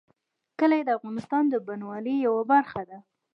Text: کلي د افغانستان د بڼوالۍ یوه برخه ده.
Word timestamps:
کلي 0.59 0.81
د 0.85 0.89
افغانستان 0.97 1.43
د 1.49 1.55
بڼوالۍ 1.65 2.15
یوه 2.25 2.43
برخه 2.51 2.81
ده. 2.89 2.97